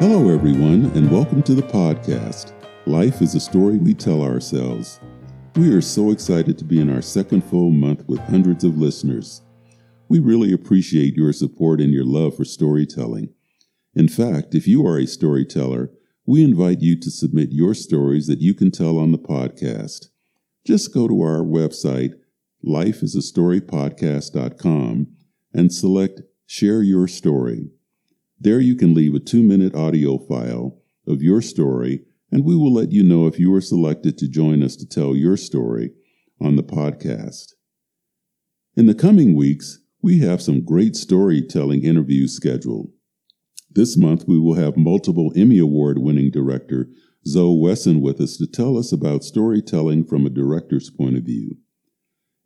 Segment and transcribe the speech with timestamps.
[0.00, 2.52] Hello, everyone, and welcome to the podcast.
[2.86, 5.00] Life is a story we tell ourselves.
[5.56, 9.42] We are so excited to be in our second full month with hundreds of listeners.
[10.08, 13.30] We really appreciate your support and your love for storytelling.
[13.96, 15.90] In fact, if you are a storyteller,
[16.24, 20.10] we invite you to submit your stories that you can tell on the podcast.
[20.64, 22.12] Just go to our website,
[22.64, 25.06] lifeisastorypodcast.com,
[25.52, 27.72] and select Share Your Story.
[28.40, 32.72] There you can leave a two minute audio file of your story, and we will
[32.72, 35.92] let you know if you are selected to join us to tell your story
[36.40, 37.54] on the podcast.
[38.76, 42.90] In the coming weeks, we have some great storytelling interviews scheduled.
[43.70, 46.88] This month, we will have multiple Emmy Award winning director
[47.26, 51.56] Zoe Wesson with us to tell us about storytelling from a director's point of view.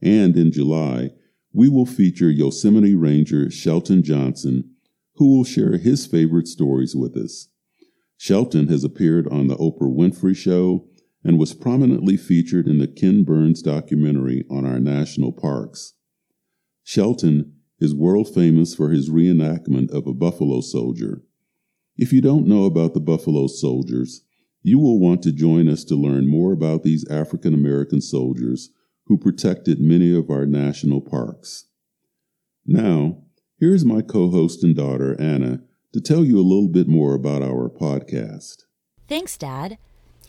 [0.00, 1.10] And in July,
[1.52, 4.71] we will feature Yosemite Ranger Shelton Johnson,
[5.22, 7.46] who will share his favorite stories with us.
[8.16, 10.88] Shelton has appeared on The Oprah Winfrey Show
[11.22, 15.94] and was prominently featured in the Ken Burns documentary on our national parks.
[16.82, 21.22] Shelton is world famous for his reenactment of a Buffalo Soldier.
[21.96, 24.24] If you don't know about the Buffalo Soldiers,
[24.64, 28.70] you will want to join us to learn more about these African American soldiers
[29.06, 31.66] who protected many of our national parks.
[32.66, 33.22] Now,
[33.62, 35.60] here's my co host and daughter, Anna,
[35.92, 38.64] to tell you a little bit more about our podcast.
[39.06, 39.78] Thanks, Dad.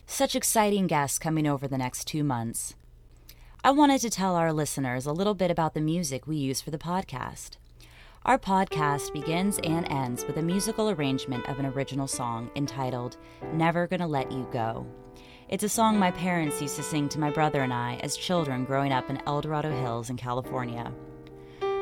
[0.06, 2.76] Such exciting guests coming over the next two months.
[3.64, 6.70] I wanted to tell our listeners a little bit about the music we use for
[6.70, 7.58] the podcast.
[8.24, 13.18] Our podcast begins and ends with a musical arrangement of an original song entitled
[13.52, 14.86] Never Gonna Let You Go.
[15.50, 18.64] It's a song my parents used to sing to my brother and I as children
[18.64, 20.94] growing up in El Dorado Hills in California.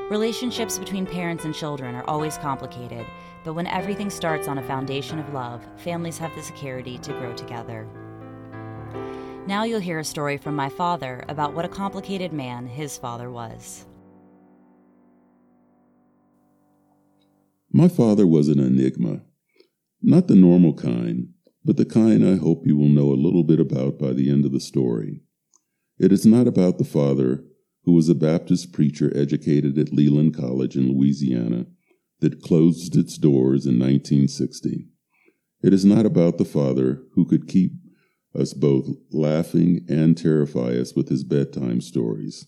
[0.10, 3.06] Relationships between parents and children are always complicated,
[3.44, 7.34] but when everything starts on a foundation of love, families have the security to grow
[7.34, 7.88] together.
[9.48, 13.32] Now you'll hear a story from my father about what a complicated man his father
[13.32, 13.86] was.
[17.72, 19.22] My father was an enigma.
[20.02, 21.30] Not the normal kind,
[21.64, 24.46] but the kind I hope you will know a little bit about by the end
[24.46, 25.22] of the story.
[25.98, 27.46] It is not about the father,
[27.84, 31.66] who was a Baptist preacher educated at Leland College in Louisiana,
[32.20, 34.88] that closed its doors in 1960.
[35.64, 37.74] It is not about the father who could keep
[38.34, 42.48] us both laughing and terrify us with his bedtime stories,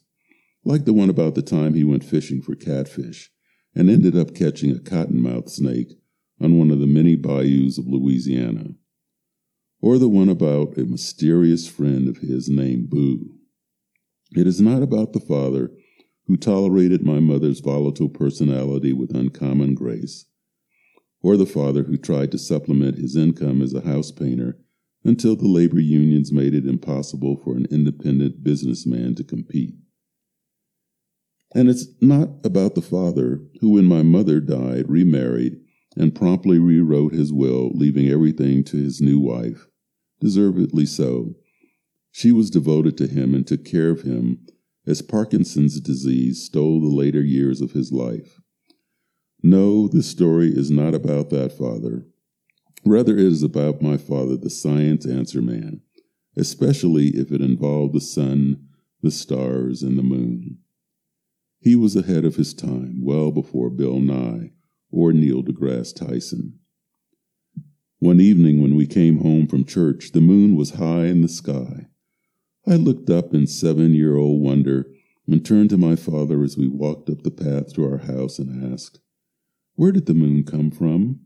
[0.63, 3.31] like the one about the time he went fishing for catfish
[3.75, 5.93] and ended up catching a cottonmouth snake
[6.39, 8.75] on one of the many bayous of Louisiana,
[9.81, 13.35] or the one about a mysterious friend of his named Boo.
[14.35, 15.71] It is not about the father
[16.25, 20.25] who tolerated my mother's volatile personality with uncommon grace,
[21.21, 24.57] or the father who tried to supplement his income as a house painter
[25.03, 29.75] until the labor unions made it impossible for an independent businessman to compete.
[31.53, 35.59] And it's not about the father who, when my mother died, remarried
[35.95, 39.67] and promptly rewrote his will, leaving everything to his new wife.
[40.19, 41.35] Deservedly so.
[42.15, 44.45] She was devoted to him and took care of him
[44.85, 48.39] as Parkinson's disease stole the later years of his life.
[49.41, 52.05] No, this story is not about that father.
[52.85, 55.81] Rather, it is about my father, the science answer man,
[56.37, 58.67] especially if it involved the sun,
[59.01, 60.59] the stars, and the moon.
[61.59, 64.51] He was ahead of his time, well before Bill Nye
[64.91, 66.59] or Neil deGrasse Tyson.
[67.97, 71.87] One evening when we came home from church, the moon was high in the sky.
[72.65, 74.87] I looked up in seven year old wonder
[75.27, 78.73] and turned to my father as we walked up the path to our house and
[78.73, 78.99] asked,
[79.75, 81.19] Where did the moon come from?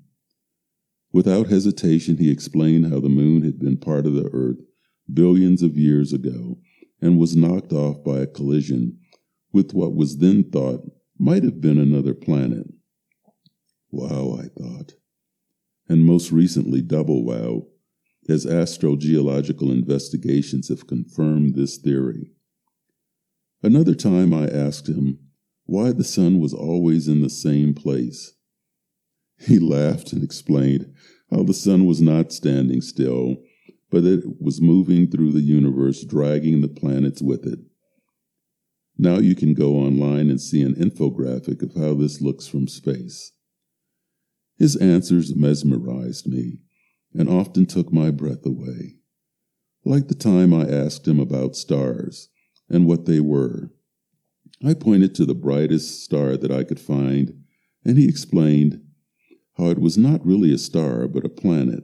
[1.12, 4.58] Without hesitation, he explained how the moon had been part of the earth
[5.12, 6.58] billions of years ago
[7.02, 9.00] and was knocked off by a collision
[9.54, 10.82] with what was then thought
[11.20, 12.68] might have been another planet.
[13.92, 14.94] Wow, I thought.
[15.88, 17.68] And most recently, double wow,
[18.30, 22.32] as astrogeological investigations have confirmed this theory.
[23.64, 25.20] Another time I asked him
[25.66, 28.34] why the sun was always in the same place.
[29.40, 30.94] He laughed and explained
[31.32, 33.38] how the sun was not standing still,
[33.90, 37.60] but it was moving through the universe, dragging the planets with it.
[38.98, 43.32] Now you can go online and see an infographic of how this looks from space.
[44.58, 46.60] His answers mesmerized me
[47.18, 48.96] and often took my breath away,
[49.84, 52.30] like the time I asked him about stars
[52.70, 53.72] and what they were.
[54.66, 57.44] I pointed to the brightest star that I could find,
[57.84, 58.82] and he explained
[59.58, 61.84] how it was not really a star but a planet,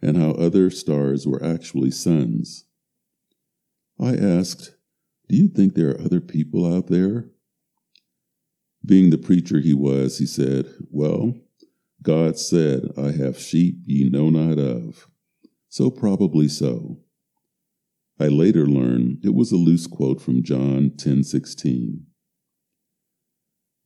[0.00, 2.64] and how other stars were actually suns.
[3.98, 4.74] I asked,
[5.28, 7.30] Do you think there are other people out there?
[8.84, 11.34] Being the preacher he was, he said, Well,
[12.02, 15.08] God said, I have sheep ye know not of.
[15.68, 17.00] So probably so.
[18.18, 22.04] I later learned it was a loose quote from John 10:16.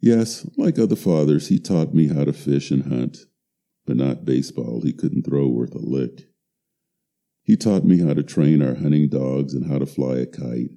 [0.00, 3.18] Yes, like other fathers, he taught me how to fish and hunt,
[3.86, 6.28] but not baseball he couldn't throw worth a lick.
[7.42, 10.72] He taught me how to train our hunting dogs and how to fly a kite.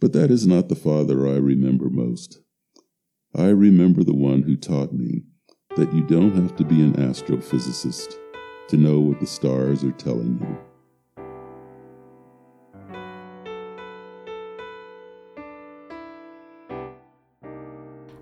[0.00, 2.40] But that is not the father I remember most.
[3.34, 5.24] I remember the one who taught me
[5.78, 8.16] that you don't have to be an astrophysicist
[8.66, 10.58] to know what the stars are telling you.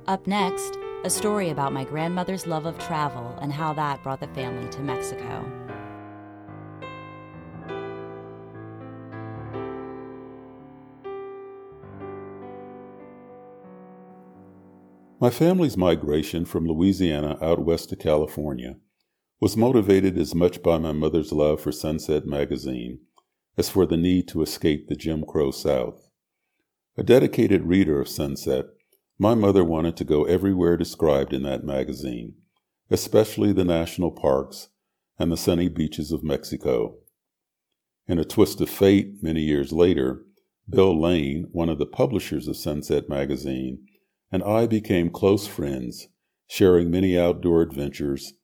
[0.06, 4.28] Up next, a story about my grandmother's love of travel and how that brought the
[4.28, 5.65] family to Mexico.
[15.26, 18.76] My family's migration from Louisiana out west to California
[19.40, 23.00] was motivated as much by my mother's love for Sunset magazine
[23.58, 26.10] as for the need to escape the Jim Crow South.
[26.96, 28.66] A dedicated reader of Sunset,
[29.18, 32.36] my mother wanted to go everywhere described in that magazine,
[32.88, 34.68] especially the national parks
[35.18, 36.98] and the sunny beaches of Mexico.
[38.06, 40.24] In a twist of fate, many years later,
[40.70, 43.88] Bill Lane, one of the publishers of Sunset magazine,
[44.30, 46.08] and I became close friends,
[46.48, 48.34] sharing many outdoor adventures,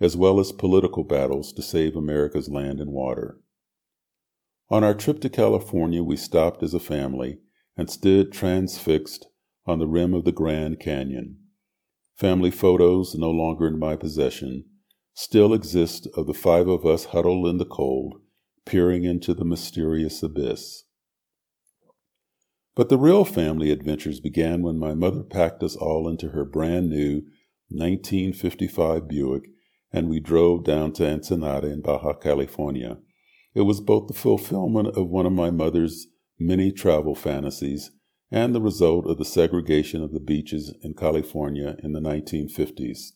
[0.00, 3.38] as well as political battles to save America's land and water.
[4.70, 7.38] On our trip to California, we stopped as a family
[7.76, 9.26] and stood transfixed
[9.66, 11.38] on the rim of the Grand Canyon.
[12.16, 14.64] Family photos, no longer in my possession,
[15.14, 18.20] still exist of the five of us huddled in the cold,
[18.64, 20.84] peering into the mysterious abyss.
[22.74, 26.90] But the real family adventures began when my mother packed us all into her brand
[26.90, 27.22] new
[27.68, 29.44] 1955 Buick
[29.92, 32.98] and we drove down to Ensenada in Baja California.
[33.54, 36.06] It was both the fulfillment of one of my mother's
[36.38, 37.90] many travel fantasies
[38.30, 43.12] and the result of the segregation of the beaches in California in the 1950s.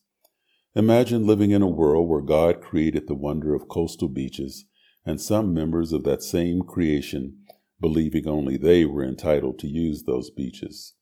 [0.75, 4.65] Imagine living in a world where God created the wonder of coastal beaches,
[5.07, 7.44] and some members of that same creation
[7.85, 10.95] believing only they were entitled to use those beaches.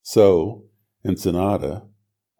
[0.00, 0.64] So,
[1.06, 1.86] Ensenada,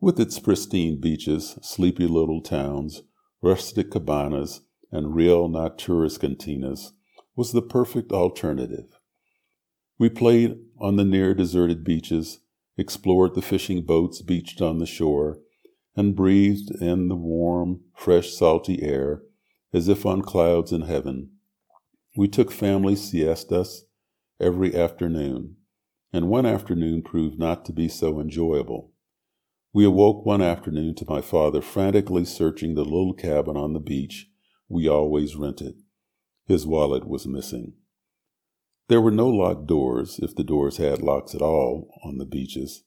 [0.01, 3.03] with its pristine beaches, sleepy little towns,
[3.43, 6.93] rustic cabanas, and real, not tourist cantinas,
[7.37, 8.99] was the perfect alternative.
[9.99, 12.39] We played on the near deserted beaches,
[12.79, 15.41] explored the fishing boats beached on the shore,
[15.95, 19.21] and breathed in the warm, fresh, salty air
[19.75, 21.33] as if on clouds in heaven.
[22.17, 23.87] We took family siestas
[24.41, 25.57] every afternoon,
[26.13, 28.93] and one afternoon proved not to be so enjoyable.
[29.73, 34.29] We awoke one afternoon to my father frantically searching the little cabin on the beach
[34.69, 35.83] we always rented.
[36.47, 37.73] His wallet was missing.
[38.89, 42.85] There were no locked doors, if the doors had locks at all, on the beaches.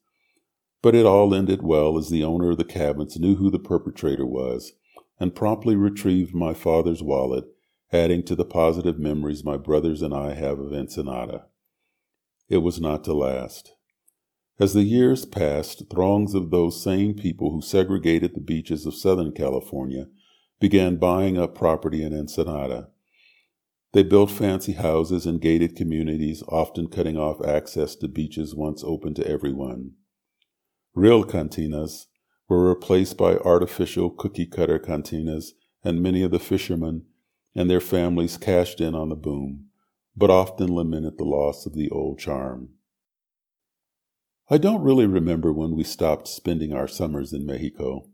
[0.82, 4.26] But it all ended well as the owner of the cabins knew who the perpetrator
[4.26, 4.72] was
[5.20, 7.44] and promptly retrieved my father's wallet,
[7.92, 11.46] adding to the positive memories my brothers and I have of Ensenada.
[12.50, 13.74] It was not to last.
[14.60, 19.32] As the years passed, throngs of those same people who segregated the beaches of Southern
[19.32, 20.08] California
[20.60, 22.90] began buying up property in Ensenada.
[23.94, 29.14] They built fancy houses and gated communities, often cutting off access to beaches once open
[29.16, 29.92] to everyone.
[30.94, 32.08] Real cantinas
[32.50, 35.52] were replaced by artificial cookie cutter cantinas,
[35.84, 37.04] and many of the fishermen
[37.58, 39.66] and their families cashed in on the boom,
[40.16, 42.70] but often lamented the loss of the old charm.
[44.48, 48.08] I don't really remember when we stopped spending our summers in Mexico,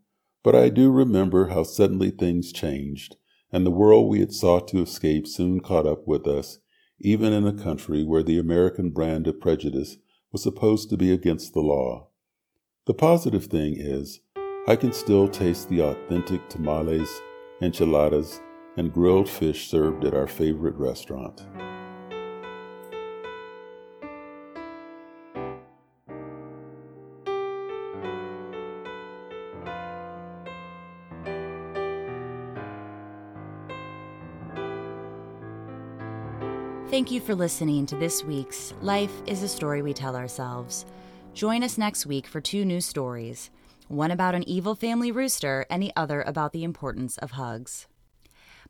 [0.43, 3.17] but I do remember how suddenly things changed
[3.51, 6.59] and the world we had sought to escape soon caught up with us,
[6.99, 9.97] even in a country where the American brand of prejudice
[10.31, 12.07] was supposed to be against the law.
[12.87, 14.21] The positive thing is,
[14.67, 17.21] I can still taste the authentic tamales,
[17.61, 18.39] enchiladas,
[18.77, 21.45] and grilled fish served at our favorite restaurant.
[36.89, 40.85] Thank you for listening to this week's Life is a Story We Tell Ourselves.
[41.33, 43.49] Join us next week for two new stories
[43.87, 47.87] one about an evil family rooster, and the other about the importance of hugs.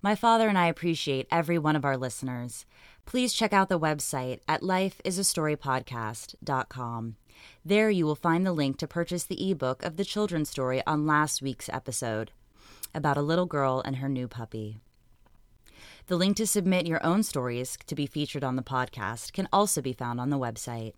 [0.03, 2.65] My father and I appreciate every one of our listeners.
[3.05, 7.15] Please check out the website at lifeisastorypodcast.com.
[7.63, 11.07] There you will find the link to purchase the ebook of the children's story on
[11.07, 12.31] last week's episode
[12.93, 14.81] about a little girl and her new puppy.
[16.07, 19.81] The link to submit your own stories to be featured on the podcast can also
[19.81, 20.95] be found on the website.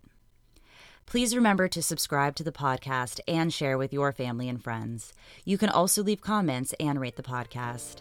[1.06, 5.12] Please remember to subscribe to the podcast and share with your family and friends.
[5.44, 8.00] You can also leave comments and rate the podcast.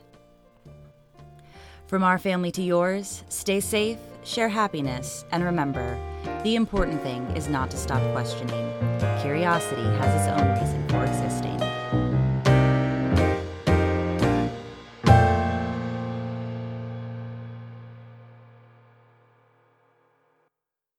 [1.87, 5.99] From our family to yours, stay safe, share happiness, and remember
[6.43, 8.73] the important thing is not to stop questioning.
[9.21, 11.74] Curiosity has its own reason for existing.